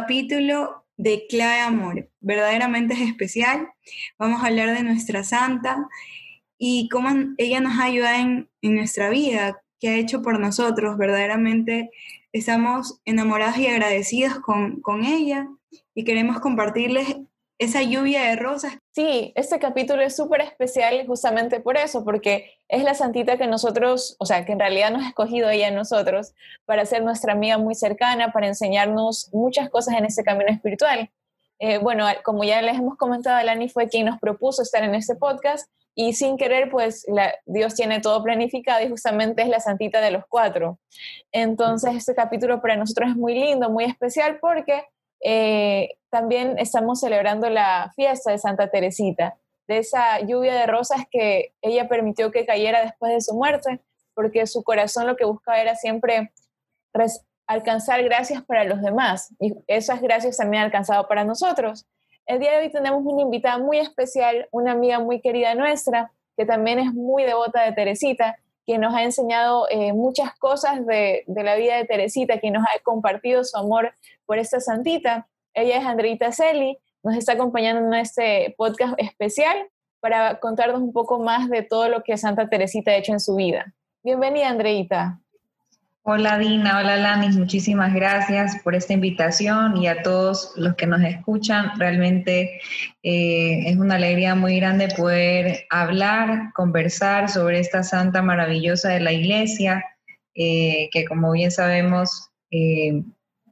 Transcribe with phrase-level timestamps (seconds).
[0.00, 2.08] capítulo de Clave Amor.
[2.20, 3.68] Verdaderamente es especial.
[4.18, 5.86] Vamos a hablar de nuestra santa
[6.56, 10.96] y cómo ella nos ayuda en, en nuestra vida, qué ha hecho por nosotros.
[10.96, 11.90] Verdaderamente
[12.32, 15.46] estamos enamorados y agradecidos con, con ella
[15.94, 17.16] y queremos compartirles
[17.60, 18.78] esa lluvia de rosas.
[18.92, 24.16] Sí, este capítulo es súper especial justamente por eso, porque es la santita que nosotros,
[24.18, 26.32] o sea, que en realidad nos ha escogido ella a nosotros
[26.64, 31.10] para ser nuestra amiga muy cercana, para enseñarnos muchas cosas en ese camino espiritual.
[31.58, 35.14] Eh, bueno, como ya les hemos comentado, Alani fue quien nos propuso estar en este
[35.16, 37.04] podcast y sin querer, pues
[37.44, 40.78] Dios tiene todo planificado y justamente es la santita de los cuatro.
[41.30, 44.82] Entonces, este capítulo para nosotros es muy lindo, muy especial porque
[45.20, 49.36] eh, también estamos celebrando la fiesta de Santa Teresita,
[49.68, 53.80] de esa lluvia de rosas que ella permitió que cayera después de su muerte,
[54.14, 56.32] porque su corazón lo que buscaba era siempre
[57.46, 61.86] alcanzar gracias para los demás y esas gracias también han alcanzado para nosotros.
[62.26, 66.44] El día de hoy tenemos una invitada muy especial, una amiga muy querida nuestra, que
[66.46, 68.38] también es muy devota de Teresita,
[68.70, 72.80] que nos ha enseñado eh, muchas cosas de, la vida de Teresita, que nos ha
[72.84, 73.92] compartido su amor
[74.26, 75.26] por esta santita.
[75.54, 79.56] Ella es Andreita Celi, nos está acompañando en este podcast especial
[79.98, 83.34] para contarnos un poco más de todo lo que Santa Teresita ha hecho en su
[83.34, 83.74] vida.
[84.04, 85.18] Bienvenida, Andreita.
[86.02, 91.02] Hola Dina, hola Lanis, muchísimas gracias por esta invitación y a todos los que nos
[91.02, 91.78] escuchan.
[91.78, 92.58] Realmente
[93.02, 99.12] eh, es una alegría muy grande poder hablar, conversar sobre esta santa maravillosa de la
[99.12, 99.84] iglesia,
[100.34, 103.02] eh, que como bien sabemos, eh,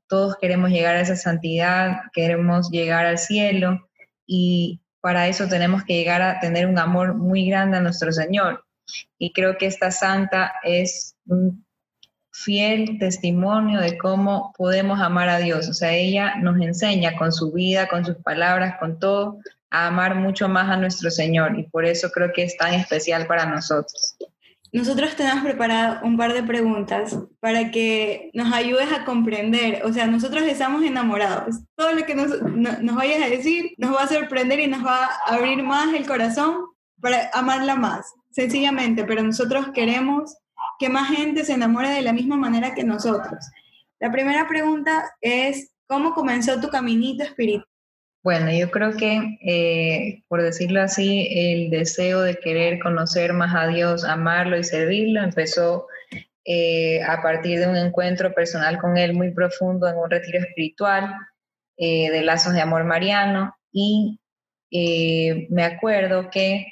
[0.08, 3.91] todos queremos llegar a esa santidad, queremos llegar al cielo
[4.26, 8.64] y para eso tenemos que llegar a tener un amor muy grande a nuestro Señor.
[9.19, 11.68] Y creo que esta santa es un
[12.44, 15.69] fiel testimonio de cómo podemos amar a Dios.
[15.69, 19.38] O sea, ella nos enseña con su vida, con sus palabras, con todo,
[19.71, 21.59] a amar mucho más a nuestro Señor.
[21.59, 24.16] Y por eso creo que es tan especial para nosotros.
[24.72, 29.82] Nosotros tenemos preparado un par de preguntas para que nos ayudes a comprender.
[29.84, 31.56] O sea, nosotros estamos enamorados.
[31.75, 35.06] Todo lo que nos, nos vayas a decir nos va a sorprender y nos va
[35.06, 36.66] a abrir más el corazón
[37.00, 39.05] para amarla más, sencillamente.
[39.05, 40.37] Pero nosotros queremos
[40.78, 43.44] que más gente se enamore de la misma manera que nosotros.
[44.00, 47.66] La primera pregunta es, ¿cómo comenzó tu caminito espiritual?
[48.22, 53.69] Bueno, yo creo que, eh, por decirlo así, el deseo de querer conocer más a
[53.69, 55.87] Dios, amarlo y servirlo empezó
[56.44, 61.15] eh, a partir de un encuentro personal con Él muy profundo en un retiro espiritual
[61.77, 63.55] eh, de lazos de amor mariano.
[63.72, 64.19] Y
[65.50, 66.67] me acuerdo que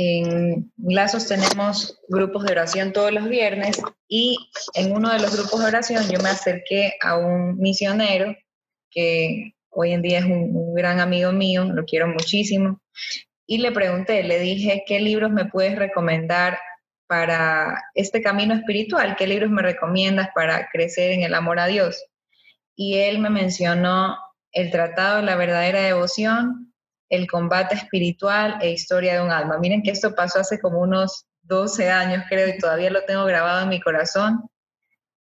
[0.00, 4.38] en Lazos tenemos grupos de oración todos los viernes y
[4.74, 8.32] en uno de los grupos de oración yo me acerqué a un misionero
[8.92, 12.80] que hoy en día es un, gran amigo mío, lo quiero muchísimo,
[13.44, 16.60] y le pregunté, le dije, ¿qué libros me puedes recomendar
[17.08, 19.16] para este camino espiritual?
[19.16, 22.04] ¿Qué libros me recomiendas para crecer en el amor a Dios?
[22.76, 24.16] Y él me mencionó
[24.52, 26.67] el Tratado de la Verdadera Devoción
[27.08, 29.58] el combate espiritual e historia de un alma.
[29.58, 33.62] Miren que esto pasó hace como unos 12 años, creo, y todavía lo tengo grabado
[33.62, 34.48] en mi corazón.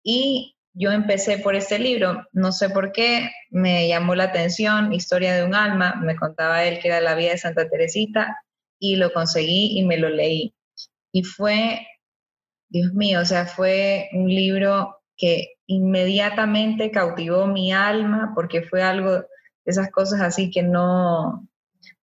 [0.04, 5.36] Y yo empecé por este libro, no sé por qué, me llamó la atención, Historia
[5.36, 8.38] de un alma, me contaba él que era la vida de Santa Teresita,
[8.80, 10.54] y lo conseguí y me lo leí.
[11.12, 11.88] Y fue,
[12.70, 19.24] Dios mío, o sea, fue un libro que inmediatamente cautivó mi alma, porque fue algo,
[19.66, 21.48] esas cosas así que no,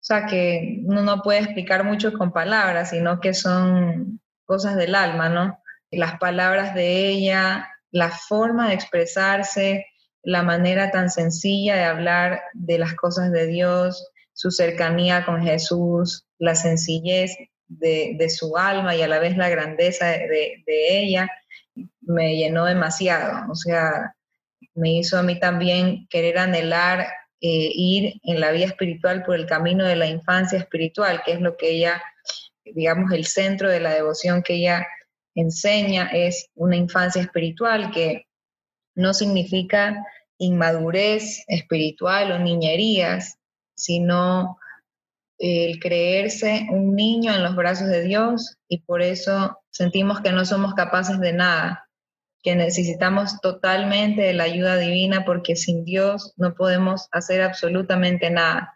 [0.01, 4.95] o sea, que uno no puede explicar mucho con palabras, sino que son cosas del
[4.95, 5.59] alma, ¿no?
[5.91, 9.85] Las palabras de ella, la forma de expresarse,
[10.23, 16.25] la manera tan sencilla de hablar de las cosas de Dios, su cercanía con Jesús,
[16.39, 17.37] la sencillez
[17.67, 21.29] de, su alma y a la vez la grandeza de, de, ella,
[22.01, 23.51] me llenó demasiado.
[23.51, 24.15] O sea,
[24.73, 27.07] me hizo a mí también querer anhelar
[27.41, 31.41] eh, ir en la vida espiritual por el camino de la infancia espiritual, que es
[31.41, 32.01] lo que ella,
[32.63, 34.85] digamos, el centro de la devoción que ella
[35.33, 38.27] enseña es una infancia espiritual que
[38.95, 40.05] no significa
[40.37, 43.37] inmadurez espiritual o niñerías,
[43.75, 44.57] sino
[45.37, 50.45] el creerse un niño en los brazos de Dios y por eso sentimos que no
[50.45, 51.89] somos capaces de nada,
[52.43, 58.73] que necesitamos totalmente de la ayuda divina porque sin Dios no podemos hacer absolutamente nada.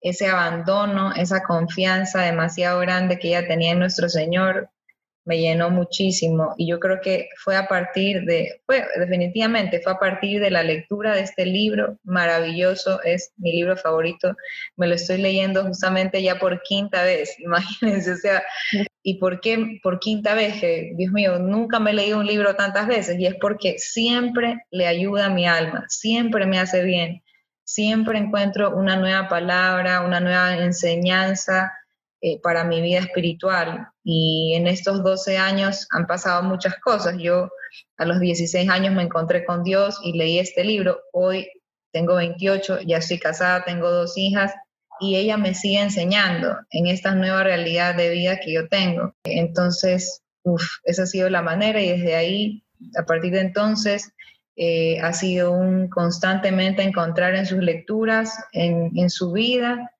[0.00, 4.70] Ese abandono, esa confianza demasiado grande que ella tenía en nuestro Señor,
[5.24, 9.98] me llenó muchísimo y yo creo que fue a partir de, fue definitivamente fue a
[9.98, 14.34] partir de la lectura de este libro maravilloso, es mi libro favorito,
[14.76, 18.42] me lo estoy leyendo justamente ya por quinta vez, imagínense, o sea,
[19.02, 20.60] ¿y por qué por quinta vez?
[20.60, 24.64] Que, Dios mío, nunca me he leído un libro tantas veces y es porque siempre
[24.70, 27.22] le ayuda a mi alma, siempre me hace bien,
[27.64, 31.72] siempre encuentro una nueva palabra, una nueva enseñanza
[32.20, 33.88] eh, para mi vida espiritual.
[34.02, 37.16] Y en estos 12 años han pasado muchas cosas.
[37.18, 37.48] Yo
[37.96, 41.00] a los 16 años me encontré con Dios y leí este libro.
[41.12, 41.48] Hoy
[41.92, 44.52] tengo 28, ya estoy casada, tengo dos hijas
[45.00, 49.14] y ella me sigue enseñando en esta nueva realidad de vida que yo tengo.
[49.24, 52.64] Entonces, uff, esa ha sido la manera y desde ahí,
[52.96, 54.12] a partir de entonces,
[54.56, 59.92] eh, ha sido un constantemente encontrar en sus lecturas, en, en su vida,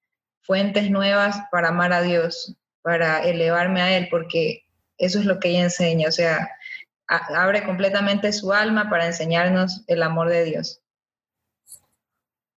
[0.49, 4.65] fuentes nuevas para amar a Dios, para elevarme a Él, porque
[4.97, 6.49] eso es lo que ella enseña, o sea,
[7.07, 10.81] abre completamente su alma para enseñarnos el amor de Dios.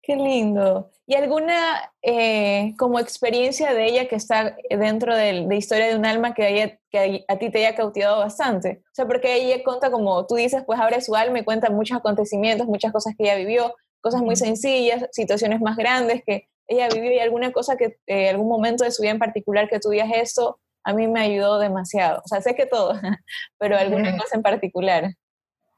[0.01, 0.89] Qué lindo.
[1.05, 6.05] ¿Y alguna eh, como experiencia de ella que está dentro de, de Historia de un
[6.05, 8.81] alma que, que a ti te haya cautivado bastante?
[8.85, 11.97] O sea, porque ella cuenta, como tú dices, pues abre su alma y cuenta muchos
[11.97, 17.11] acontecimientos, muchas cosas que ella vivió, cosas muy sencillas, situaciones más grandes que ella vivió
[17.11, 20.09] y alguna cosa que, eh, algún momento de su vida en particular que tú digas
[20.13, 22.21] esto, a mí me ayudó demasiado.
[22.23, 22.93] O sea, sé que todo,
[23.57, 25.13] pero alguna cosa en particular.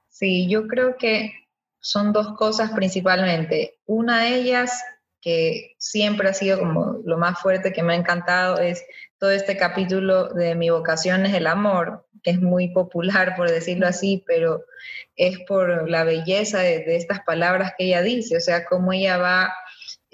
[0.09, 1.33] Sí, yo creo que
[1.79, 3.79] son dos cosas principalmente.
[3.85, 4.83] Una de ellas,
[5.21, 8.85] que siempre ha sido como lo más fuerte que me ha encantado, es
[9.17, 13.87] todo este capítulo de Mi vocación es el amor, que es muy popular, por decirlo
[13.87, 14.63] así, pero
[15.15, 19.17] es por la belleza de, de estas palabras que ella dice, o sea, cómo ella
[19.17, 19.53] va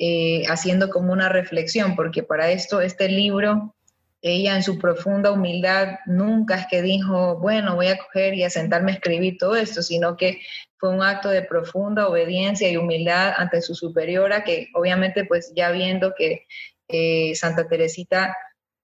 [0.02, 3.76] eh, haciendo como una reflexión, porque para esto este libro,
[4.22, 8.50] ella en su profunda humildad nunca es que dijo, bueno, voy a coger y a
[8.50, 10.40] sentarme a escribir todo esto, sino que
[10.78, 15.70] fue un acto de profunda obediencia y humildad ante su superiora, que obviamente pues ya
[15.72, 16.48] viendo que
[16.88, 18.38] eh, Santa Teresita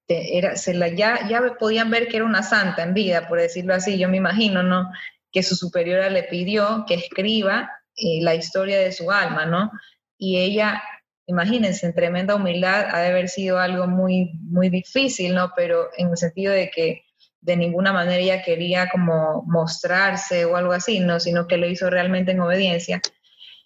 [0.09, 3.73] era, se la, ya, ya podían ver que era una santa en vida, por decirlo
[3.73, 4.91] así, yo me imagino, ¿no?
[5.31, 9.71] Que su superiora le pidió que escriba eh, la historia de su alma, ¿no?
[10.17, 10.83] Y ella
[11.27, 15.51] imagínense, en tremenda humildad ha de haber sido algo muy, muy difícil, ¿no?
[15.56, 17.04] Pero en el sentido de que
[17.42, 21.19] de ninguna manera ella quería como mostrarse o algo así, ¿no?
[21.19, 23.01] Sino que lo hizo realmente en obediencia.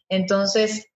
[0.10, 0.88] Entonces,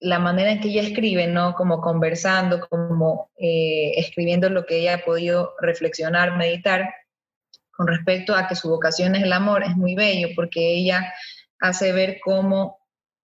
[0.00, 1.54] la manera en que ella escribe, ¿no?
[1.54, 6.92] Como conversando, como eh, escribiendo lo que ella ha podido reflexionar, meditar,
[7.70, 11.12] con respecto a que su vocación es el amor, es muy bello, porque ella
[11.60, 12.81] hace ver cómo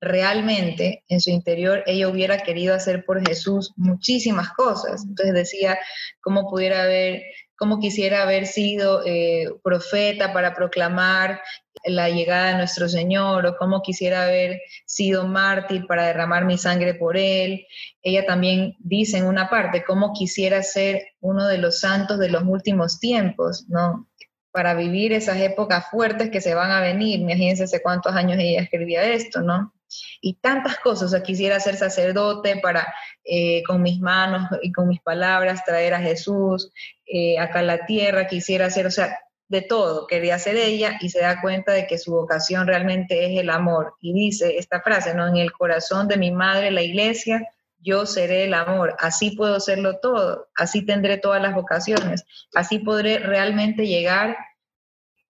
[0.01, 5.03] realmente en su interior ella hubiera querido hacer por Jesús muchísimas cosas.
[5.03, 5.77] Entonces decía
[6.21, 7.23] cómo pudiera haber,
[7.57, 11.41] cómo quisiera haber sido eh, profeta para proclamar
[11.85, 16.93] la llegada de nuestro Señor o cómo quisiera haber sido mártir para derramar mi sangre
[16.93, 17.65] por Él.
[18.01, 22.43] Ella también dice en una parte cómo quisiera ser uno de los santos de los
[22.43, 24.07] últimos tiempos, ¿no?
[24.51, 27.19] Para vivir esas épocas fuertes que se van a venir.
[27.19, 29.73] Imagínense cuántos años ella escribía esto, ¿no?
[30.21, 31.07] Y tantas cosas.
[31.07, 32.93] O sea, quisiera ser sacerdote para
[33.23, 36.71] eh, con mis manos y con mis palabras traer a Jesús
[37.05, 41.09] eh, acá a la tierra, quisiera ser, o sea, de todo, quería ser ella y
[41.09, 43.95] se da cuenta de que su vocación realmente es el amor.
[43.99, 45.27] Y dice esta frase, ¿no?
[45.27, 47.47] En el corazón de mi madre, la iglesia,
[47.79, 53.19] yo seré el amor, así puedo serlo todo, así tendré todas las vocaciones, así podré
[53.19, 54.37] realmente llegar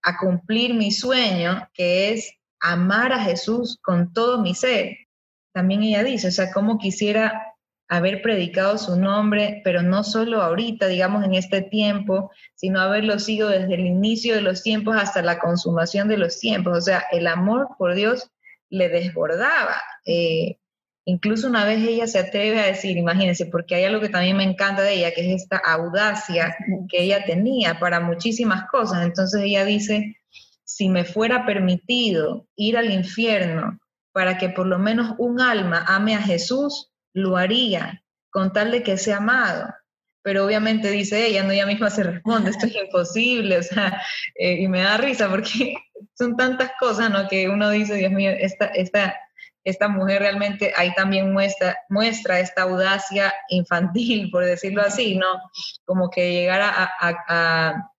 [0.01, 4.97] a cumplir mi sueño, que es amar a Jesús con todo mi ser.
[5.53, 7.49] También ella dice, o sea, cómo quisiera
[7.89, 13.49] haber predicado su nombre, pero no solo ahorita, digamos, en este tiempo, sino haberlo sido
[13.49, 16.77] desde el inicio de los tiempos hasta la consumación de los tiempos.
[16.77, 18.29] O sea, el amor por Dios
[18.69, 19.81] le desbordaba.
[20.05, 20.57] Eh,
[21.05, 24.43] incluso una vez ella se atreve a decir, imagínense, porque hay algo que también me
[24.43, 26.55] encanta de ella, que es esta audacia
[26.89, 29.03] que ella tenía para muchísimas cosas.
[29.03, 30.18] Entonces ella dice,
[30.69, 33.79] si me fuera permitido ir al infierno
[34.11, 38.83] para que por lo menos un alma ame a Jesús, lo haría, con tal de
[38.83, 39.73] que sea amado.
[40.21, 43.99] Pero obviamente dice ella, no ella misma se responde, esto es imposible, o sea,
[44.35, 45.73] eh, y me da risa porque
[46.13, 47.27] son tantas cosas, ¿no?
[47.27, 49.15] Que uno dice, Dios mío, esta, esta,
[49.63, 55.41] esta mujer realmente ahí también muestra, muestra esta audacia infantil, por decirlo así, ¿no?
[55.83, 57.91] Como que llegar a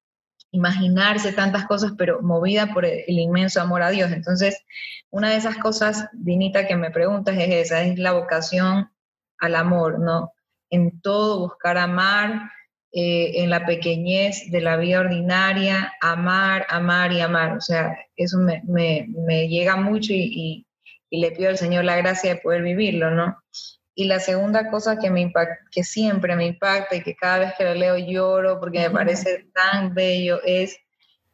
[0.52, 4.10] imaginarse tantas cosas, pero movida por el, inmenso amor a Dios.
[4.12, 4.64] Entonces,
[5.10, 8.90] una de esas cosas, Dinita, que me preguntas es esa, es la vocación
[9.38, 10.32] al amor, ¿no?
[10.70, 12.50] En todo buscar amar,
[12.92, 17.56] eh, en la pequeñez de la vida ordinaria, amar, amar y amar.
[17.56, 20.66] O sea, eso me, me, llega mucho y,
[21.10, 23.36] y, le pido al Señor la gracia de poder vivirlo, ¿no?
[24.00, 25.30] Y la segunda cosa que, me
[25.70, 29.50] que siempre me impacta y que cada vez que lo leo lloro porque me parece
[29.52, 30.78] tan bello es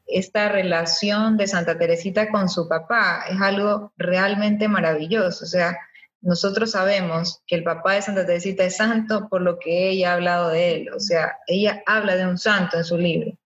[0.04, 3.26] esta relación de Santa Teresita con su papá.
[3.30, 5.44] Es algo realmente maravilloso.
[5.44, 5.78] O sea,
[6.20, 10.14] nosotros sabemos que el papá de Santa Teresita es santo por lo que ella ha
[10.14, 10.88] hablado de él.
[10.92, 13.38] O sea, ella habla de un santo en su libro.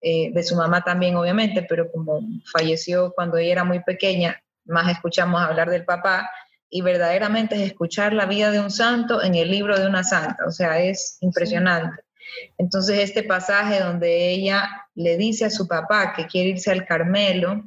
[0.00, 2.20] Eh, de su mamá también, obviamente, pero como
[2.52, 6.30] falleció cuando ella era muy pequeña, más escuchamos hablar del papá
[6.70, 10.44] y verdaderamente es escuchar la vida de un santo en el libro de una santa.
[10.46, 12.02] O sea, es impresionante.
[12.58, 17.64] Entonces, este pasaje donde ella le dice a su papá que quiere irse al Carmelo,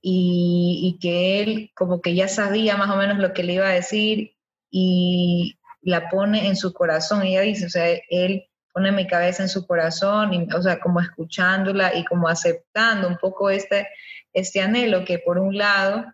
[0.00, 3.72] y, que él como que ya sabía más o menos lo que le iba a
[3.72, 4.36] decir
[4.70, 7.22] y la pone en su corazón.
[7.22, 11.00] Ella dice, o sea, él pone mi cabeza en su corazón, y, o sea, como
[11.00, 13.88] escuchándola y como aceptando un poco este,
[14.32, 16.04] este anhelo que por un lado,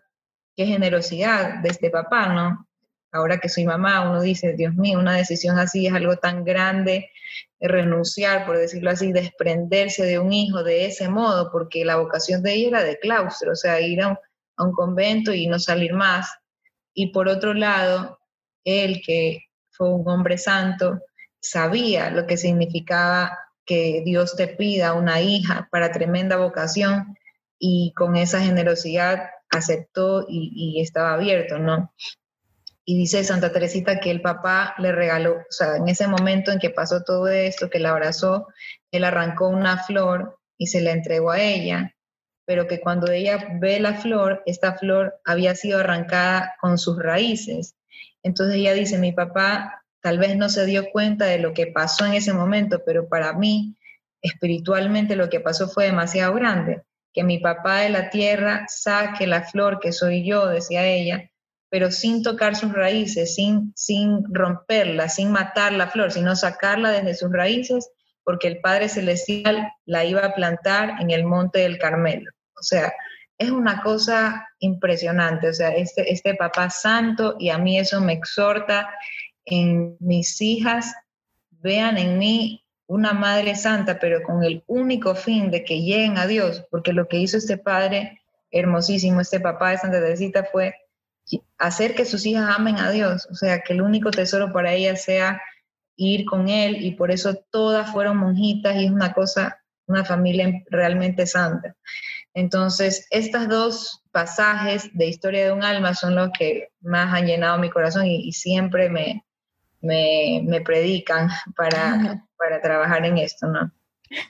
[0.55, 2.67] qué generosidad de este papá, ¿no?
[3.11, 7.09] Ahora que soy mamá, uno dice, Dios mío, una decisión así es algo tan grande,
[7.61, 12.53] renunciar, por decirlo así, desprenderse de un hijo de ese modo, porque la vocación de
[12.53, 14.19] ella era de claustro, o sea, ir a
[14.57, 16.29] un, convento y no salir más.
[16.93, 18.19] Y por otro lado,
[18.65, 20.99] él, que fue un hombre santo,
[21.39, 27.17] sabía lo que significaba que Dios te pida una hija para tremenda vocación
[27.59, 31.93] y con esa generosidad aceptó y, estaba abierto, ¿no?
[32.85, 36.59] Y dice Santa Teresita que el papá le regaló, o sea, en ese momento en
[36.59, 38.47] que pasó todo esto, que la abrazó,
[38.91, 41.95] él arrancó una flor y se la entregó a ella,
[42.45, 47.75] pero que cuando ella ve la flor, esta flor había sido arrancada con sus raíces.
[48.21, 52.05] Entonces ella dice, mi papá tal vez no se dio cuenta de lo que pasó
[52.05, 53.75] en ese momento, pero para mí,
[54.21, 56.83] espiritualmente, lo que pasó fue demasiado grande.
[57.15, 61.31] Que mi papá de la tierra saque la flor que soy yo, decía ella,
[61.69, 67.15] pero sin tocar sus raíces, sin, sin romperla, sin matar la flor, sino sacarla desde
[67.15, 67.89] sus raíces,
[68.23, 72.31] porque el Padre Celestial la iba a plantar en el monte del Carmelo.
[72.59, 72.93] O sea,
[73.37, 78.13] es una cosa impresionante, o sea, este, este papá santo, y a mí eso me
[78.13, 78.89] exhorta
[79.45, 80.93] en mis hijas,
[81.51, 86.27] vean en mí una madre santa, pero con el único fin de que lleguen a
[86.27, 90.75] Dios, porque lo que hizo este padre hermosísimo, este papá de Santa Teresita fue
[91.57, 95.03] hacer que sus hijas amen a Dios, o sea, que el único tesoro para ellas
[95.03, 95.41] sea
[95.95, 100.51] ir con Él y por eso todas fueron monjitas y es una cosa, una familia
[100.69, 101.75] realmente santa.
[102.33, 107.57] Entonces, estos dos pasajes de historia de un alma son los que más han llenado
[107.59, 109.25] mi corazón y, siempre me,
[109.85, 113.71] me, predican para, para trabajar en esto, ¿no?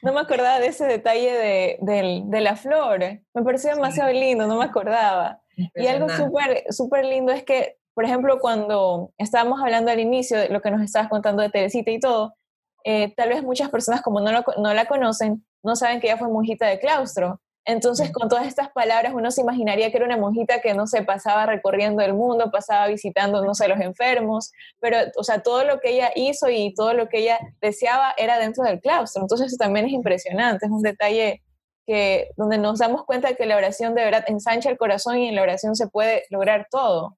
[0.02, 3.00] No me acordaba de ese detalle de, de la flor.
[3.34, 5.42] Me pareció demasiado lindo, no me acordaba.
[5.76, 10.50] Y algo súper súper lindo es que, por ejemplo, cuando estábamos hablando al inicio de
[10.50, 12.36] lo que nos estabas contando de Teresita y todo,
[12.84, 16.30] eh, tal vez muchas personas como no, no la conocen, no saben que ella fue
[16.30, 17.42] monjita de claustro.
[17.66, 21.02] Entonces, con todas estas palabras, uno se imaginaría que era una monjita que, no se
[21.02, 25.80] pasaba recorriendo el mundo, pasaba visitando, no sé, los enfermos, pero, o sea, todo lo
[25.80, 29.24] que ella hizo y todo lo que ella deseaba era dentro del claustro.
[29.24, 31.42] Entonces, eso también es impresionante, es un detalle
[31.88, 35.36] que, donde nos damos cuenta que la oración de verdad ensancha el corazón y en
[35.36, 37.18] la oración se puede lograr todo.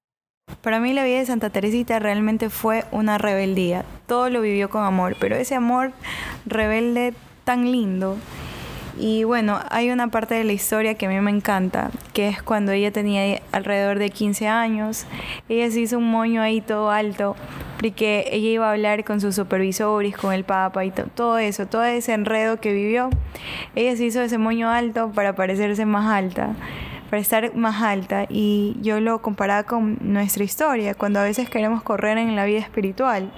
[0.62, 3.84] Para mí la vida de Santa Teresita realmente fue una rebeldía.
[4.06, 5.92] Todo lo vivió con amor, pero ese amor
[6.46, 7.12] rebelde
[7.44, 8.16] tan lindo
[8.98, 12.42] y bueno, hay una parte de la historia que a mí me encanta, que es
[12.42, 15.06] cuando ella tenía alrededor de 15 años.
[15.48, 17.36] Ella se hizo un moño ahí todo alto,
[17.80, 21.84] porque ella iba a hablar con sus supervisores, con el papa y todo eso, todo
[21.84, 23.10] ese enredo que vivió.
[23.76, 26.54] Ella se hizo ese moño alto para parecerse más alta
[27.08, 31.82] para estar más alta y yo lo comparaba con nuestra historia, cuando a veces queremos
[31.82, 33.32] correr en la vida espiritual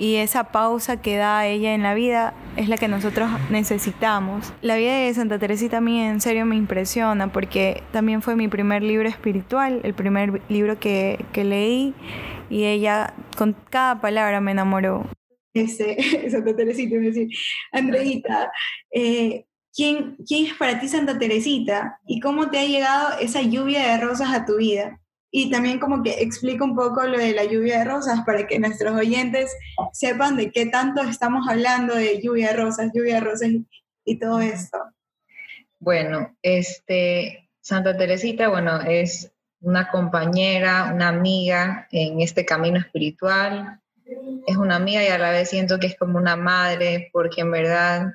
[0.00, 4.52] y esa pausa que da ella en la vida es la que nosotros necesitamos.
[4.60, 8.48] La vida de Santa Teresita a mí en serio me impresiona porque también fue mi
[8.48, 11.94] primer libro espiritual, el primer libro que, que leí
[12.50, 15.06] y ella con cada palabra me enamoró.
[15.54, 15.96] Este,
[16.30, 17.28] Santa Teresita, es decir,
[17.72, 18.52] Andreita,
[18.94, 23.90] eh, ¿quién, ¿quién es para ti Santa Teresita y cómo te ha llegado esa lluvia
[23.90, 25.00] de rosas a tu vida?
[25.30, 28.58] Y también como que explica un poco lo de la lluvia de rosas para que
[28.58, 29.54] nuestros oyentes
[29.92, 33.48] sepan de qué tanto estamos hablando de lluvia de rosas, lluvia de rosas
[34.04, 34.78] y, todo esto.
[35.78, 43.80] Bueno, este, Santa Teresita, bueno, es una compañera, una amiga en este camino espiritual.
[44.48, 47.52] es una amiga y a la vez siento que es como una madre, porque en
[47.52, 48.14] verdad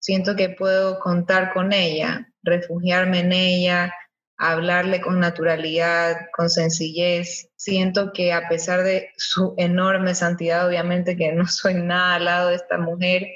[0.00, 3.94] siento que puedo contar con ella, refugiarme en ella,
[4.38, 7.50] hablarle con naturalidad, con sencillez.
[7.56, 12.48] Siento que a pesar de su enorme santidad, obviamente que no soy nada al lado
[12.50, 13.26] de esta mujer,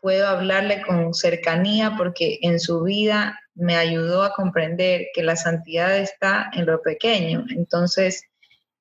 [0.00, 5.96] puedo hablarle con cercanía porque en su vida me ayudó a comprender que la santidad
[5.98, 7.44] está en lo pequeño.
[7.50, 8.24] Entonces,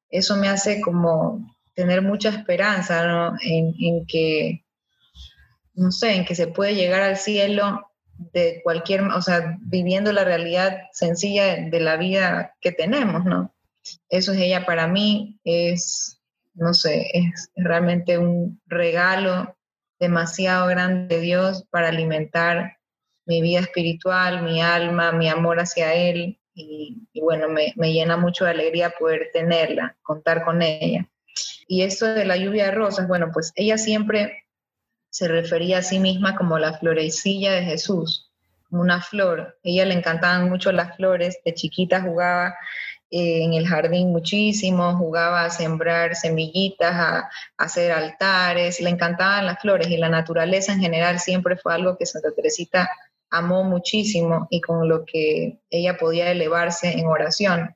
[0.09, 4.63] eso me hace como tener mucha esperanza en, en que,
[5.73, 7.90] no sé, en que se puede llegar al cielo
[8.33, 13.53] de cualquier, o sea, viviendo la realidad sencilla de la vida que tenemos, ¿no?
[14.09, 16.21] Eso es ella para mí, es,
[16.53, 19.55] no sé, es realmente un regalo
[19.99, 22.77] demasiado grande de Dios para alimentar
[23.25, 26.39] mi vida espiritual, mi alma, mi amor hacia Él.
[26.53, 31.07] Y, bueno, me, me, llena mucho de alegría poder tenerla, contar con ella.
[31.67, 34.43] Y esto de la lluvia de rosas, bueno, pues ella siempre
[35.11, 38.31] se refería a sí misma como la florecilla de Jesús,
[38.71, 39.41] una flor.
[39.41, 42.55] A ella le encantaban mucho las flores, de chiquita jugaba
[43.11, 49.59] eh, en el jardín muchísimo, jugaba a sembrar semillitas, a, hacer altares, le encantaban las
[49.59, 52.89] flores y la naturaleza en general siempre fue algo que Santa Teresita
[53.29, 57.75] amó muchísimo y con lo que ella podía elevarse en oración.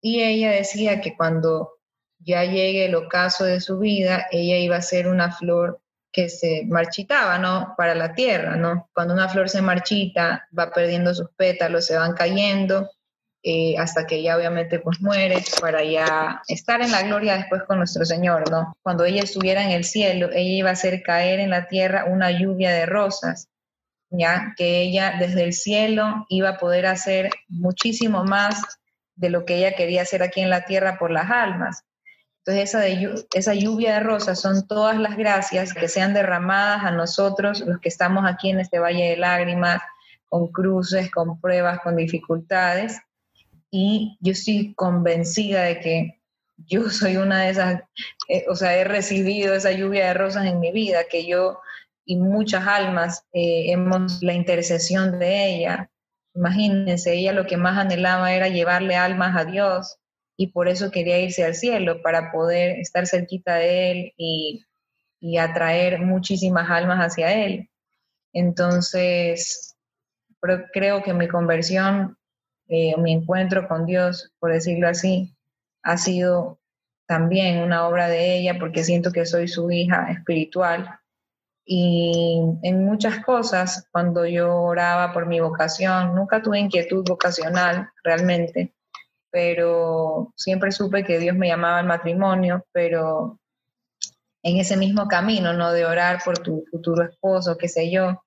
[0.00, 1.74] Y ella decía que cuando
[2.18, 5.82] ya llegue el ocaso de su vida, ella iba a ser una flor
[6.12, 7.74] que se marchitaba, ¿no?
[7.76, 8.88] Para la tierra, ¿no?
[8.92, 12.90] Cuando una flor se marchita, va perdiendo sus pétalos, se van cayendo,
[13.42, 17.78] eh, hasta que ella obviamente pues muere, para ya estar en la gloria después con
[17.78, 18.76] nuestro Señor, ¿no?
[18.82, 22.30] Cuando ella estuviera en el cielo, ella iba a hacer caer en la tierra una
[22.30, 23.48] lluvia de rosas,
[24.10, 24.52] ¿ya?
[24.56, 28.62] Que ella desde el cielo iba a poder hacer muchísimo más
[29.14, 31.84] de lo que ella quería hacer aquí en la tierra por las almas.
[32.50, 37.60] Esa, de, esa lluvia de rosas son todas las gracias que sean derramadas a nosotros,
[37.60, 39.80] los que estamos aquí en este valle de lágrimas,
[40.28, 43.00] con cruces, con pruebas, con dificultades.
[43.70, 46.20] Y yo estoy convencida de que
[46.56, 47.82] yo soy una de esas,
[48.28, 51.60] eh, o sea, he recibido esa lluvia de rosas en mi vida, que yo
[52.04, 55.90] y muchas almas eh, hemos la intercesión de ella.
[56.34, 59.99] Imagínense, ella lo que más anhelaba era llevarle almas a Dios
[60.40, 64.64] y por eso quería irse al cielo, para poder estar cerquita de Él y,
[65.38, 67.68] atraer muchísimas almas hacia Él.
[68.32, 69.76] Entonces,
[70.72, 72.16] creo que mi conversión,
[72.68, 75.36] eh, mi encuentro con Dios, por decirlo así,
[75.82, 76.58] ha sido
[77.06, 81.00] también una obra de ella porque siento que soy su hija espiritual.
[81.66, 88.72] Y en muchas cosas, cuando yo oraba por mi vocación, nunca tuve inquietud vocacional realmente,
[89.30, 93.38] pero siempre supe que Dios me llamaba al matrimonio, pero
[94.42, 95.72] en ese mismo camino, ¿no?
[95.72, 98.22] De orar por tu futuro esposo, qué sé yo,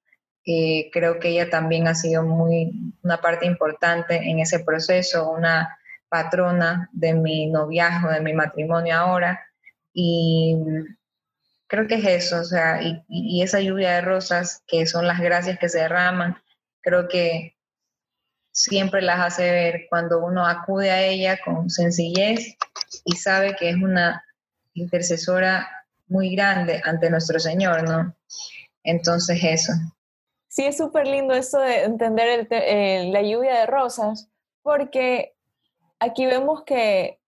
[0.46, 2.72] eh, creo que ella también ha sido muy,
[3.04, 5.78] una parte importante en ese proceso, una
[6.10, 9.42] patrona de mi noviazgo, de mi matrimonio ahora,
[9.94, 10.58] y
[11.68, 15.20] creo que es eso, o sea, y, y esa lluvia de rosas, que son las
[15.20, 16.38] gracias que se derraman,
[16.82, 17.53] creo que
[18.54, 22.56] siempre las hace ver cuando uno acude a ella con sencillez
[23.04, 24.24] y sabe que es una
[24.74, 25.68] intercesora
[26.08, 28.16] muy grande ante nuestro Señor, ¿no?
[28.84, 29.74] Entonces eso.
[30.48, 32.48] Sí, es súper lindo eso de entender
[33.12, 34.30] la lluvia de rosas,
[34.62, 35.34] porque
[36.00, 37.20] aquí vemos que,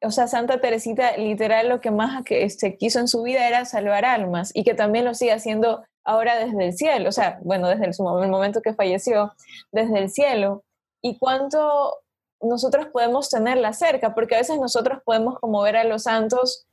[0.00, 3.66] o sea, Santa Teresita literal lo que más que se quiso en su vida era
[3.66, 7.68] salvar almas y que también lo sigue haciendo ahora desde el cielo, o sea, bueno,
[7.68, 7.92] desde el,
[8.30, 9.32] momento que falleció,
[9.72, 10.64] desde el cielo,
[11.02, 11.98] y cuánto
[12.40, 16.66] nosotros podemos tenerla cerca, porque a veces nosotros podemos como ver a los santos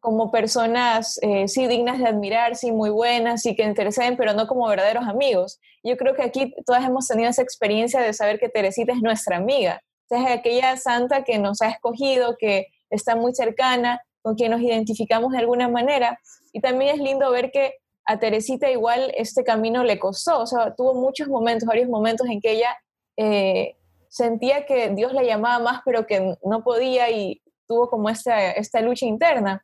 [0.00, 4.46] como personas, eh, sí, dignas de admirar, sí, muy buenas, sí, que interesen, pero no
[4.46, 5.58] como verdaderos amigos.
[5.82, 9.36] Yo creo que aquí todas hemos tenido esa experiencia de saber que Teresita es nuestra
[9.36, 14.60] amiga, es aquella santa que nos ha escogido, que está muy cercana, con quien nos
[14.60, 16.20] identificamos de alguna manera.
[16.52, 17.74] Y también es lindo ver que
[18.06, 22.40] a Teresita igual este camino le costó, o sea, tuvo muchos momentos, varios momentos en
[22.40, 22.76] que ella
[23.16, 23.76] eh,
[24.08, 28.80] sentía que Dios la llamaba más, pero que no podía y tuvo como esta, esta
[28.80, 29.62] lucha interna.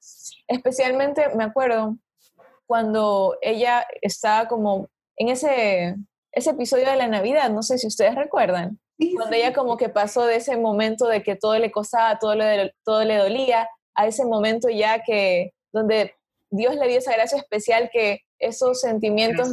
[0.49, 1.97] Especialmente me acuerdo
[2.67, 5.95] cuando ella estaba como en ese,
[6.33, 8.81] ese episodio de la Navidad, no sé si ustedes recuerdan,
[9.15, 12.75] cuando ella como que pasó de ese momento de que todo le costaba, todo le,
[12.85, 16.15] todo le dolía, a ese momento ya que donde
[16.51, 19.53] Dios le dio esa gracia especial que esos sentimientos,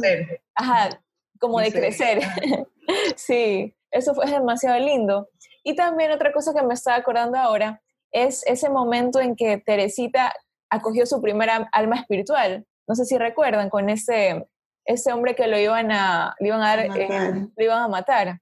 [0.54, 1.02] ajá,
[1.38, 2.20] como de crecer.
[3.16, 5.28] sí, eso fue demasiado lindo.
[5.62, 10.32] Y también otra cosa que me estaba acordando ahora es ese momento en que Teresita
[10.68, 12.66] acogió su primera alma espiritual.
[12.86, 14.46] No sé si recuerdan con ese,
[14.84, 18.40] ese hombre que lo iban a, iban a, dar, eh, lo iban a matar.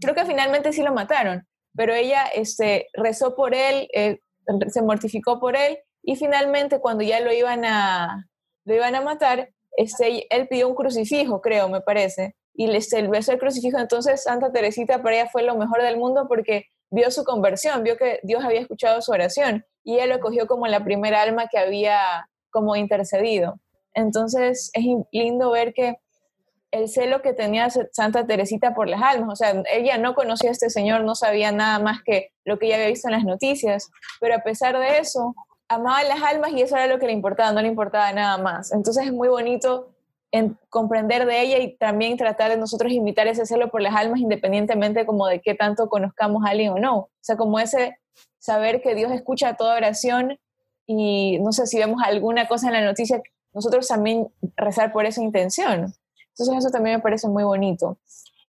[0.00, 4.20] Creo que finalmente sí lo mataron, pero ella este, rezó por él, eh,
[4.68, 8.28] se mortificó por él y finalmente cuando ya lo iban a,
[8.64, 13.32] lo iban a matar, este, él pidió un crucifijo, creo, me parece, y le besó
[13.32, 13.78] el crucifijo.
[13.78, 17.96] Entonces Santa Teresita para ella fue lo mejor del mundo porque vio su conversión, vio
[17.96, 21.58] que Dios había escuchado su oración y ella lo cogió como la primera alma que
[21.58, 23.58] había como intercedido.
[23.94, 25.96] Entonces es lindo ver que
[26.70, 30.52] el celo que tenía Santa Teresita por las almas, o sea, ella no conocía a
[30.52, 33.90] este señor, no sabía nada más que lo que ella había visto en las noticias,
[34.20, 35.34] pero a pesar de eso,
[35.68, 38.72] amaba las almas y eso era lo que le importaba, no le importaba nada más.
[38.72, 39.90] Entonces es muy bonito
[40.30, 44.20] en comprender de ella y también tratar de nosotros imitar ese celo por las almas
[44.20, 46.96] independientemente como de qué tanto conozcamos a alguien o no.
[46.96, 47.98] O sea, como ese
[48.38, 50.38] saber que Dios escucha toda oración
[50.86, 53.22] y no sé si vemos alguna cosa en la noticia,
[53.52, 55.94] nosotros también rezar por esa intención.
[56.30, 57.98] Entonces eso también me parece muy bonito.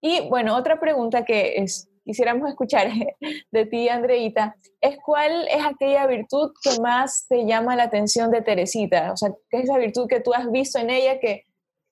[0.02, 2.88] Y bueno, otra pregunta que es, quisiéramos escuchar
[3.52, 8.42] de ti, Andreita, es cuál es aquella virtud que más te llama la atención de
[8.42, 9.12] Teresita?
[9.12, 11.46] O sea, ¿qué es esa virtud que tú has visto en ella que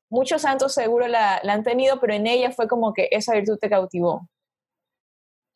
[0.10, 3.58] muchos santos seguro la, la han tenido, pero en ella fue como que esa virtud
[3.60, 4.28] te cautivó?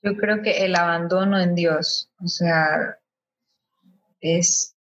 [0.02, 2.98] Yo creo que el abandono en Dios, o sea,
[4.20, 4.76] es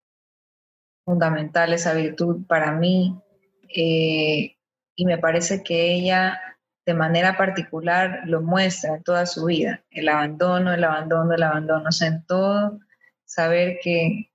[1.05, 3.21] fundamental esa virtud para mí.
[3.69, 4.57] Eh,
[4.95, 6.41] y me parece que ella
[6.85, 12.05] de manera particular lo muestra toda su vida, el abandono, el abandono, el abandono, o
[12.05, 12.81] en todo,
[13.25, 14.31] saber que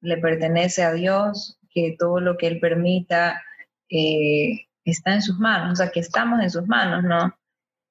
[0.00, 3.42] le pertenece a Dios, que todo lo que Él permita
[3.88, 7.34] eh, está en sus manos, o sea, que estamos en sus manos, ¿no?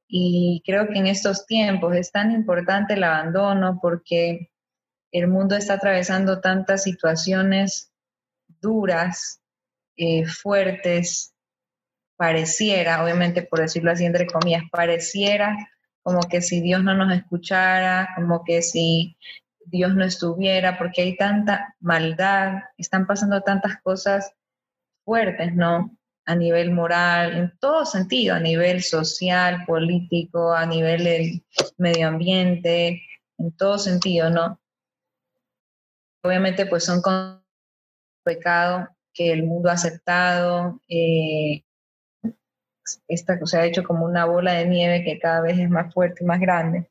[0.08, 4.50] Y creo que en estos tiempos es tan importante el abandono porque
[5.12, 7.92] el mundo está atravesando tantas situaciones
[8.60, 9.42] duras,
[9.98, 11.36] eh, fuertes,
[12.20, 15.56] pareciera, obviamente por decirlo así entre comillas, pareciera
[16.04, 19.16] como que si Dios no nos escuchara, como que si
[19.66, 24.34] Dios no estuviera, porque hay tanta maldad, están pasando tantas cosas
[25.06, 25.96] fuertes, ¿no?
[26.26, 31.46] A nivel moral, en todo sentido, a nivel social, político, a nivel del
[31.78, 33.02] medio ambiente,
[33.38, 34.60] en todo sentido, ¿no?
[36.22, 37.42] Obviamente, pues son con
[38.24, 41.64] pecado que el mundo ha aceptado, eh,
[43.08, 46.24] esta, se ha hecho como una bola de nieve que cada vez es más fuerte
[46.24, 46.90] y más grande.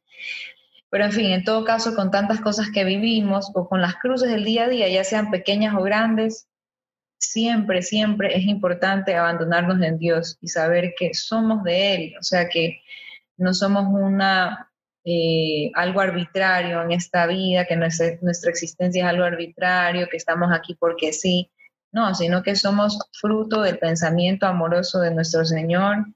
[0.91, 4.31] Pero en fin, en todo caso, con tantas cosas que vivimos o con las cruces
[4.31, 6.49] del día a día, ya sean pequeñas o grandes,
[7.19, 12.49] siempre, siempre es importante abandonarnos en Dios y saber que somos de Él, o sea
[12.49, 12.81] que
[13.37, 14.71] no somos una,
[15.05, 20.51] eh, algo arbitrario en esta vida, que nuestra, nuestra existencia es algo arbitrario, que estamos
[20.53, 21.51] aquí porque sí,
[21.93, 26.07] no, sino que somos fruto del pensamiento amoroso de nuestro Señor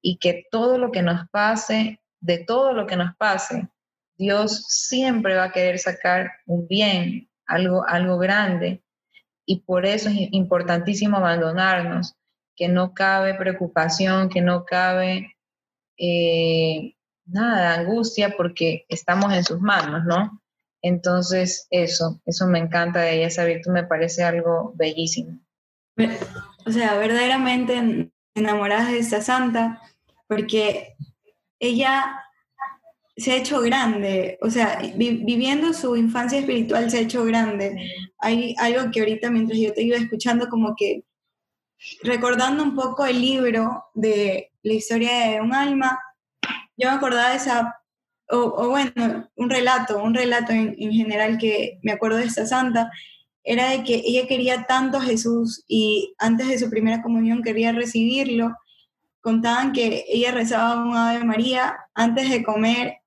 [0.00, 3.68] y que todo lo que nos pase, de todo lo que nos pase,
[4.16, 8.82] Dios siempre va a querer sacar un bien, algo, algo grande.
[9.46, 12.14] Y por eso es importantísimo abandonarnos,
[12.54, 15.36] que no cabe preocupación, que no cabe
[15.96, 20.42] eh, nada, angustia, porque estamos en sus manos, ¿no?
[20.88, 25.38] Entonces, eso, eso me encanta de ella, esa virtud me parece algo bellísimo.
[26.64, 29.82] O sea, verdaderamente enamorada de esta santa,
[30.26, 30.96] porque
[31.60, 32.24] ella
[33.18, 37.92] se ha hecho grande, o sea, viviendo su infancia espiritual se ha hecho grande.
[38.20, 41.04] Hay algo que ahorita mientras yo te iba escuchando, como que
[42.02, 45.98] recordando un poco el libro de la historia de un alma,
[46.78, 47.74] yo me acordaba de esa
[48.30, 52.90] o, bueno, un relato, un relato en, general que me acuerdo de esta santa,
[53.42, 57.72] era de que ella quería tanto a Jesús y antes de su primera comunión quería
[57.72, 58.54] recibirlo.
[59.20, 62.98] Contaban que ella rezaba un Ave María antes de comer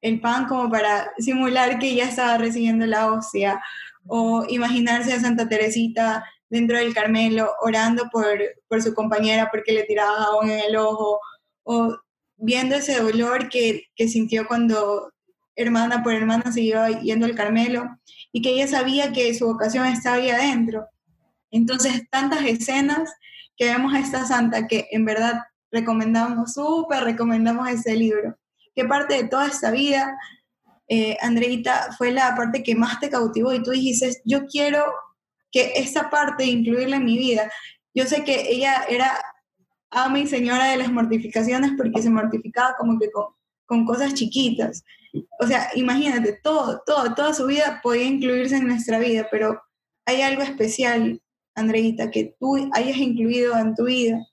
[0.00, 3.60] el pan como para simular que ya estaba recibiendo la hostia
[4.06, 9.84] o imaginarse a Santa Teresita dentro del Carmelo orando por, por su compañera porque le
[9.84, 11.20] tiraba jabón en el ojo
[11.64, 11.96] o
[12.40, 15.12] viendo ese dolor que, sintió cuando
[15.54, 17.84] hermana por hermana se iba yendo al Carmelo
[18.32, 20.86] y que ella sabía que su vocación estaba ahí adentro.
[21.50, 23.12] Entonces, tantas escenas
[23.56, 28.36] que vemos a esta santa que en verdad recomendamos, súper recomendamos ese libro.
[28.74, 30.16] ¿Qué parte de toda esta vida,
[30.88, 34.84] eh, Andreita, fue la parte que más te cautivó y tú dijiste, yo quiero
[35.52, 37.50] que esta parte incluirla en mi vida?
[37.92, 39.20] Yo sé que ella era
[39.90, 44.84] a mi señora de las mortificaciones porque se mortificaba como que con, cosas chiquitas.
[45.38, 49.62] O sea, imagínate, todo, todo, toda su vida podía incluirse en nuestra vida, pero
[50.06, 51.20] hay algo especial,
[51.54, 54.26] Andreita, que tú hayas incluido en tu vida.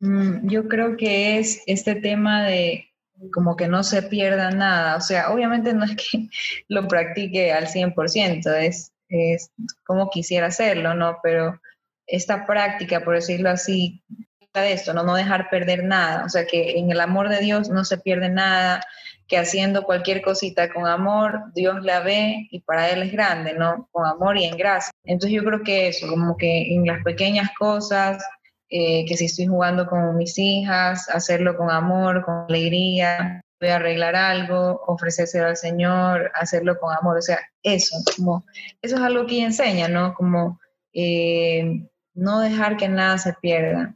[0.00, 2.88] Mm, yo creo que es este tema de
[3.32, 4.96] como que no se pierda nada.
[4.96, 6.28] O sea, obviamente no es que
[6.68, 9.50] lo practique al 100%, es, es
[9.86, 11.18] como quisiera hacerlo, ¿no?
[11.22, 11.60] Pero
[12.06, 14.02] esta práctica, por decirlo así,
[14.60, 15.02] de esto, ¿no?
[15.02, 18.28] no dejar perder nada, o sea, que en el amor de Dios no se pierde
[18.28, 18.82] nada,
[19.26, 23.88] que haciendo cualquier cosita con amor, Dios la ve y para Él es grande, ¿no?
[23.90, 24.92] Con amor y en gracia.
[25.04, 28.22] Entonces yo creo que eso, como que en las pequeñas cosas,
[28.68, 33.76] eh, que si estoy jugando con mis hijas, hacerlo con amor, con alegría, voy a
[33.76, 38.44] arreglar algo, ofrecérselo al Señor, hacerlo con amor, o sea, eso, como,
[38.82, 40.12] eso es algo que enseña, ¿no?
[40.14, 40.60] Como
[40.92, 43.94] eh, no dejar que nada se pierda,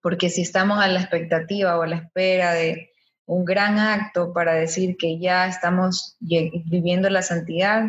[0.00, 2.90] porque si estamos a la expectativa o a la espera de
[3.26, 7.84] un gran acto para decir que ya estamos viviendo la santidad,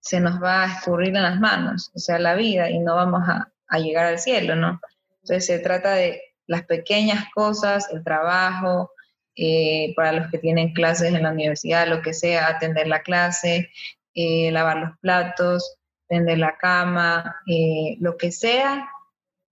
[0.00, 3.28] se nos va a escurrir en las manos, o sea, la vida, y no vamos
[3.28, 4.80] a, a llegar al cielo, ¿no?
[5.22, 8.90] Entonces se trata de las pequeñas cosas, el trabajo,
[9.34, 13.70] eh, para los que tienen clases en la universidad, lo que sea, atender la clase,
[14.14, 15.76] eh, lavar los platos,
[16.08, 18.88] tender la cama, eh, lo que sea,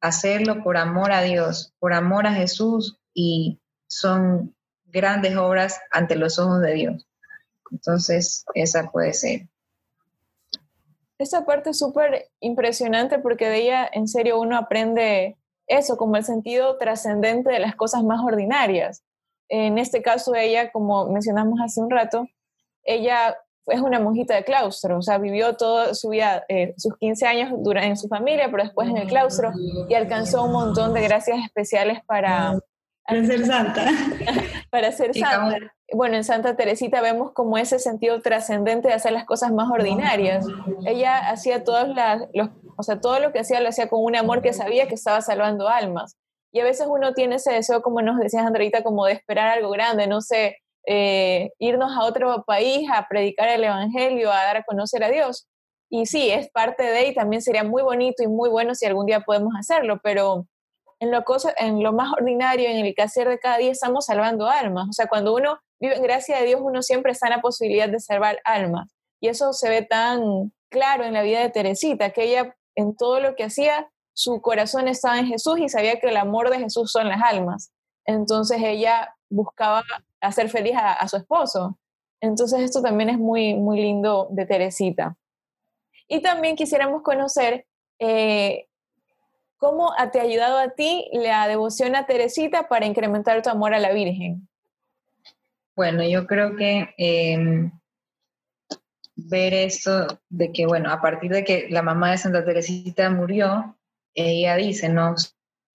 [0.00, 4.54] hacerlo por amor a Dios, por amor a Jesús y son
[4.86, 7.08] grandes obras ante los ojos de Dios.
[7.70, 9.48] Entonces, esa puede ser.
[11.18, 15.36] Esa parte es súper impresionante porque de ella en serio uno aprende
[15.66, 19.02] eso, como el sentido trascendente de las cosas más ordinarias.
[19.48, 22.26] En este caso, ella, como mencionamos hace un rato,
[22.82, 27.26] ella es una monjita de claustro, o sea, vivió toda su vida, eh, sus 15
[27.26, 29.52] años en su familia, pero después en el claustro
[29.88, 32.58] y alcanzó un montón de gracias especiales para...
[33.06, 33.84] Para ser santa.
[34.70, 35.58] para ser santa.
[35.92, 40.46] Bueno, en Santa Teresita vemos como ese sentido trascendente de hacer las cosas más ordinarias.
[40.86, 41.86] Ella hacía todos
[42.32, 44.94] los o sea, todo lo que hacía lo hacía con un amor que sabía que
[44.94, 46.16] estaba salvando almas.
[46.52, 49.70] Y a veces uno tiene ese deseo, como nos decías, Andreita, como de esperar algo
[49.70, 54.64] grande, no sé, eh, irnos a otro país a predicar el Evangelio, a dar a
[54.64, 55.46] conocer a Dios.
[55.90, 59.06] Y sí, es parte de, y también sería muy bonito y muy bueno si algún
[59.06, 60.46] día podemos hacerlo, pero
[61.00, 64.48] en lo, cosa, en lo más ordinario, en el hacer de cada día, estamos salvando
[64.48, 64.88] almas.
[64.88, 67.88] O sea, cuando uno vive en gracia de Dios, uno siempre está en la posibilidad
[67.88, 68.90] de salvar almas.
[69.20, 73.20] Y eso se ve tan claro en la vida de Teresita, que ella en todo
[73.20, 76.90] lo que hacía, su corazón estaba en Jesús y sabía que el amor de Jesús
[76.90, 77.72] son las almas.
[78.06, 79.82] Entonces ella buscaba
[80.26, 81.78] hacer feliz a, su esposo.
[82.20, 85.16] Entonces esto también es muy, muy lindo de Teresita.
[86.08, 87.66] Y también quisiéramos conocer
[87.98, 88.66] eh,
[89.56, 93.78] cómo te ha ayudado a ti la devoción a Teresita para incrementar tu amor a
[93.78, 94.48] la Virgen.
[95.76, 97.72] Bueno, yo creo que em,
[99.16, 103.76] ver esto de que, bueno, a partir de que la mamá de Santa Teresita murió,
[104.14, 105.14] ella dice, ¿no?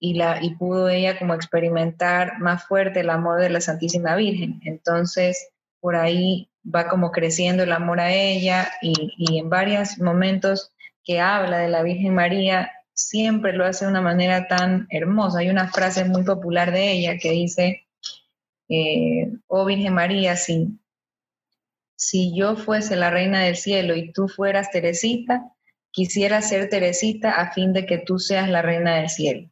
[0.02, 4.60] Y, la, y pudo ella como experimentar más fuerte el amor de la Santísima Virgen.
[4.64, 10.72] Entonces, por ahí va como creciendo el amor a ella y, y en varios momentos
[11.04, 15.40] que habla de la Virgen María, siempre lo hace de una manera tan hermosa.
[15.40, 17.86] Hay una frase muy popular de ella que dice,
[18.68, 20.78] eh, oh Virgen María, si,
[21.96, 25.52] si yo fuese la reina del cielo y tú fueras Teresita,
[25.90, 29.49] quisiera ser Teresita a fin de que tú seas la reina del cielo.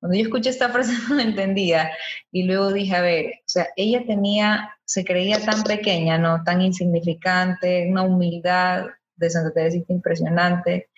[0.00, 1.90] Cuando yo escuché esta frase no la entendía
[2.32, 6.42] y luego dije, a ver, o sea, ella tenía, se creía tan pequeña, ¿no?
[6.44, 10.88] Tan insignificante, una humildad de Santa Teresita impresionante,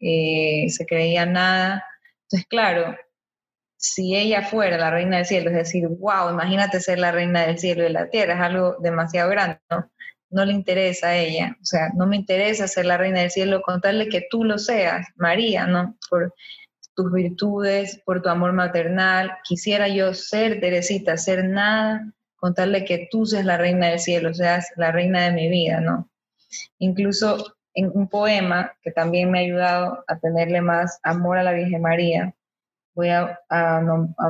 [0.00, 1.84] eh, se creía nada.
[2.22, 2.96] Entonces, claro,
[3.76, 7.58] si ella fuera la reina del cielo, es decir, wow, imagínate ser la reina del
[7.58, 9.90] cielo y de la tierra, es algo demasiado grande, ¿no?
[10.30, 11.56] no le interesa a ella.
[11.60, 15.06] O sea, no me interesa ser la reina del cielo, contarle que tú lo seas,
[15.16, 15.96] María, ¿no?
[16.10, 16.34] Por
[16.98, 19.30] tus virtudes, por tu amor maternal.
[19.44, 24.66] Quisiera yo ser Teresita, ser nada, contarle que tú seas la reina del cielo, seas
[24.74, 26.10] la reina de mi vida, ¿no?
[26.78, 31.52] Incluso en un poema que también me ha ayudado a tenerle más amor a la
[31.52, 32.34] Virgen María,
[32.96, 33.38] voy a,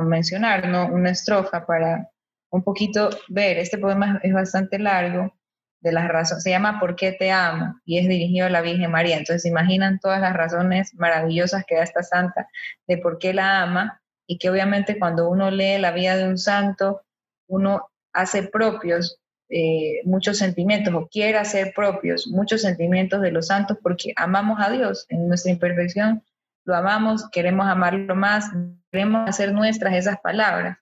[0.03, 0.93] mencionar ¿no?
[0.93, 2.07] una estrofa para
[2.51, 3.57] un poquito ver.
[3.57, 5.33] Este poema es bastante largo,
[5.81, 7.79] de las razones, se llama ¿Por qué te amo?
[7.85, 9.17] y es dirigido a la Virgen María.
[9.17, 12.47] Entonces, imaginan todas las razones maravillosas que da esta santa
[12.87, 16.37] de por qué la ama y que obviamente cuando uno lee la vida de un
[16.37, 17.01] santo,
[17.47, 19.19] uno hace propios
[19.51, 24.69] eh, muchos sentimientos o quiere hacer propios muchos sentimientos de los santos porque amamos a
[24.69, 26.23] Dios en nuestra imperfección,
[26.65, 28.51] lo amamos, queremos amarlo más,
[28.91, 30.77] queremos hacer nuestras esas palabras.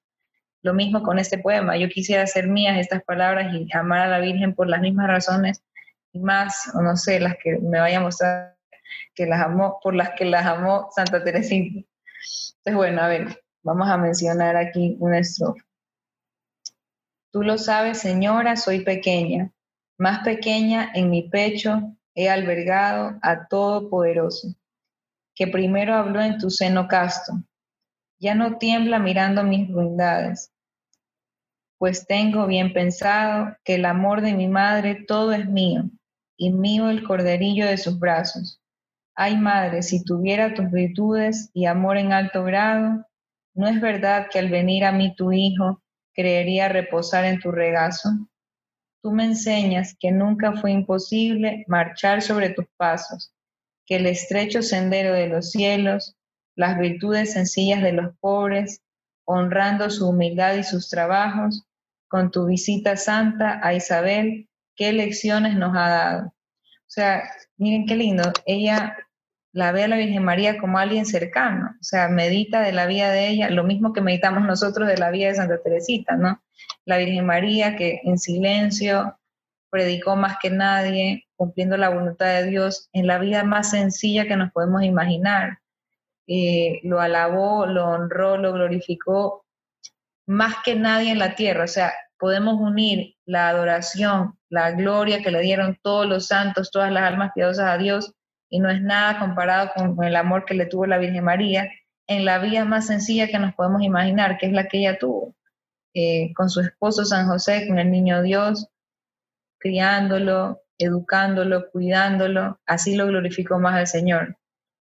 [0.64, 1.78] Lo mismo con este poema.
[1.78, 5.64] Yo quisiera hacer mías estas palabras y amar a la Virgen por las mismas razones
[6.12, 8.58] y más, o no sé, las que me vaya a mostrar
[9.14, 11.80] que las amó, por las que las amó Santa Teresita.
[11.80, 15.64] Entonces, bueno, a ver, vamos a mencionar aquí una estrofa.
[17.32, 19.52] Tú lo sabes, señora, soy pequeña,
[19.98, 24.56] más pequeña en mi pecho he albergado a Todopoderoso,
[25.36, 27.34] que primero habló en tu seno casto.
[28.20, 30.52] Ya no tiembla mirando mis ruindades,
[31.78, 35.84] pues tengo bien pensado que el amor de mi madre todo es mío,
[36.36, 38.60] y mío el corderillo de sus brazos.
[39.16, 43.06] Ay, madre, si tuviera tus virtudes y amor en alto grado,
[43.54, 45.82] ¿no es verdad que al venir a mí tu hijo,
[46.14, 48.10] creería reposar en tu regazo?
[49.02, 53.34] Tú me enseñas que nunca fue imposible marchar sobre tus pasos,
[53.86, 56.16] que el estrecho sendero de los cielos,
[56.58, 58.82] las virtudes sencillas de los pobres,
[59.26, 61.64] honrando su humildad y sus trabajos,
[62.10, 66.28] con tu visita santa a Isabel, qué lecciones nos ha dado.
[66.28, 67.24] O sea,
[67.58, 68.98] miren qué lindo, ella
[69.52, 73.12] la ve a la Virgen María como alguien cercano, o sea, medita de la vida
[73.12, 76.42] de ella, lo mismo que meditamos nosotros de la vida de Santa Teresita, ¿no?
[76.86, 79.20] La Virgen María que en silencio
[79.70, 84.38] predicó más que nadie, cumpliendo la voluntad de Dios en la vida más sencilla que
[84.38, 85.60] nos podemos imaginar.
[86.28, 89.46] Eh, lo alabó, lo honró, lo glorificó
[90.28, 91.64] más que nadie en la tierra.
[91.64, 96.92] O sea, podemos unir la adoración, la gloria que le dieron todos los santos, todas
[96.92, 98.14] las almas piadosas a Dios,
[98.50, 101.70] y no es nada comparado con el amor que le tuvo la Virgen María
[102.08, 105.36] en la vida más sencilla que nos podemos imaginar, que es la que ella tuvo,
[105.94, 108.68] eh, con su esposo San José, con el niño Dios,
[109.60, 114.38] criándolo, educándolo, cuidándolo, así lo glorificó más al Señor,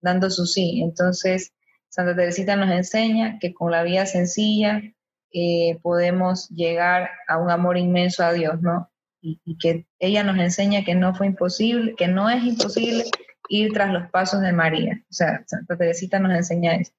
[0.02, 0.82] dando su sí.
[0.82, 1.54] Entonces,
[1.90, 4.82] Santa Teresita nos enseña que con la vida sencilla,
[5.34, 8.90] eh, podemos llegar a un amor inmenso a Dios, ¿no?
[9.22, 13.04] Y, que ella nos enseña que no fue imposible, que no es imposible
[13.50, 15.00] ir tras los pasos de María.
[15.10, 16.92] O sea, Santa Teresita nos enseña eso.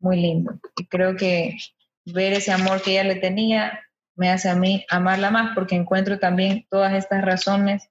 [0.00, 0.58] Muy lindo.
[0.76, 1.56] Y creo que
[2.04, 3.80] ver ese amor que ella le tenía
[4.16, 7.88] me hace a mí amarla más porque encuentro también todas estas razones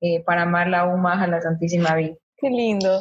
[0.00, 2.18] eh, para amarla aún más a la Santísima Virgen.
[2.36, 3.00] Qué lindo.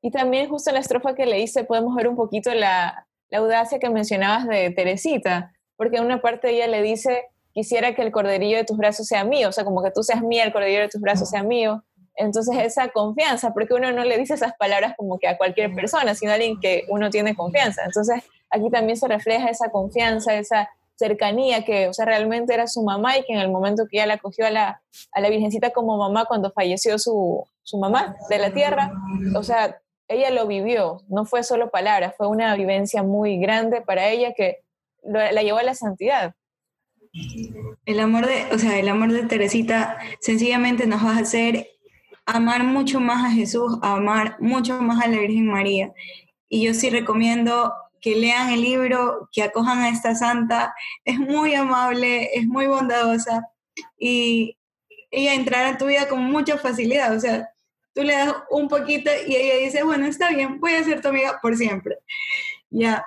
[0.00, 3.38] Y también justo en la estrofa que le hice podemos ver un poquito la, la
[3.38, 8.12] audacia que mencionabas de Teresita, porque en una parte ella le dice, quisiera que el
[8.12, 10.80] corderillo de tus brazos sea mío, o sea, como que tú seas mía, el corderillo
[10.80, 11.84] de tus brazos sea mío.
[12.14, 16.14] Entonces esa confianza, porque uno no le dice esas palabras como que a cualquier persona,
[16.14, 17.84] sino a alguien que uno tiene confianza.
[17.84, 22.82] Entonces aquí también se refleja esa confianza, esa cercanía que, o sea, realmente era su
[22.82, 24.82] mamá y que en el momento que ella la cogió a la,
[25.12, 28.90] a la Virgencita como mamá cuando falleció su, su mamá de la tierra,
[29.36, 34.08] o sea, ella lo vivió, no fue solo palabras, fue una vivencia muy grande para
[34.08, 34.58] ella que
[35.02, 36.34] la llevó a la santidad.
[37.84, 41.68] El amor de, o sea, el amor de Teresita sencillamente nos va a hacer
[42.26, 45.92] amar mucho más a Jesús, amar mucho más a la Virgen María.
[46.48, 50.74] Y yo sí recomiendo que lean el libro, que acojan a esta santa.
[51.04, 53.48] Es muy amable, es muy bondadosa
[53.98, 54.56] y
[55.10, 57.16] ella entrará en tu vida con mucha facilidad.
[57.16, 57.48] O sea,
[57.98, 61.08] tú le das un poquito y ella dice, bueno, está bien, voy a ser tu
[61.08, 61.98] amiga por siempre.
[62.70, 63.04] Ya,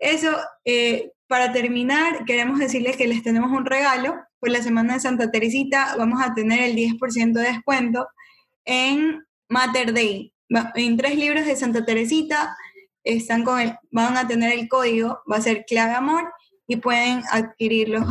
[0.00, 4.16] eso eh, para terminar, queremos decirles que les tenemos un regalo.
[4.40, 8.08] Por la semana de Santa Teresita vamos a tener el 10% de descuento
[8.64, 10.32] en Mater Day.
[10.74, 12.56] En tres libros de Santa Teresita
[13.04, 16.32] están con el, van a tener el código, va a ser clave amor
[16.66, 18.08] y pueden adquirirlos,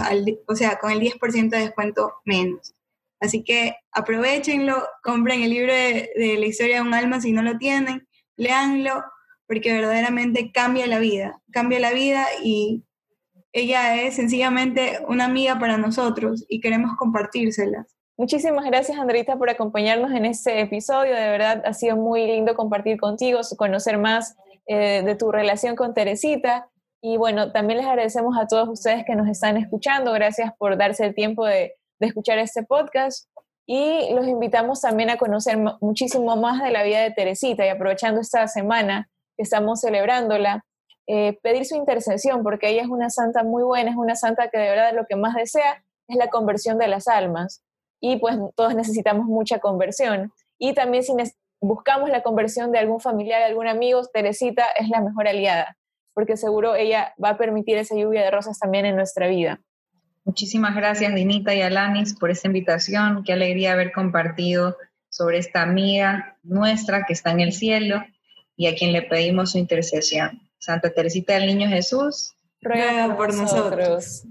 [0.47, 2.73] o sea, con el 10% de descuento menos.
[3.21, 7.43] Así que aprovechenlo, compren el libro de, de, la historia de un alma si no
[7.43, 9.03] lo tienen, léanlo,
[9.47, 12.83] porque verdaderamente cambia la vida, cambia la vida y
[13.53, 17.95] ella es sencillamente una amiga para nosotros y queremos compartírselas.
[18.17, 21.15] Muchísimas gracias, Andrita, por acompañarnos en este episodio.
[21.15, 24.35] De verdad, ha sido muy lindo compartir contigo, conocer más
[24.67, 26.69] eh, de tu relación con Teresita.
[27.01, 30.11] Y bueno, también les agradecemos a todos ustedes que nos están escuchando.
[30.13, 33.29] Gracias por darse el tiempo de, de escuchar este podcast.
[33.67, 37.65] Y los invitamos también a conocer muchísimo más de la vida de Teresita.
[37.65, 40.65] Y aprovechando esta semana que estamos celebrándola,
[41.07, 44.57] eh, pedir su intercesión, porque ella es una santa muy buena, es una santa que
[44.57, 47.63] de verdad lo que más desea es la conversión de las almas.
[48.01, 50.33] Y pues todos necesitamos mucha conversión.
[50.57, 51.13] Y también si
[51.61, 55.77] buscamos la conversión de algún familiar, de algún amigo, Teresita es la mejor aliada,
[56.15, 59.61] porque seguro ella va a permitir esa lluvia de rosas también en nuestra vida.
[60.23, 63.23] Muchísimas gracias, Dinita y Alanis, por esta invitación.
[63.23, 64.77] Qué alegría haber compartido
[65.09, 68.03] sobre esta amiga nuestra que está en el cielo
[68.55, 70.41] y a quien le pedimos su intercesión.
[70.59, 74.23] Santa Teresita del Niño Jesús, ruega por nosotros.